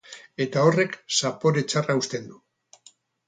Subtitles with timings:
[0.45, 2.41] Eta horrek zapore txarra uzten du.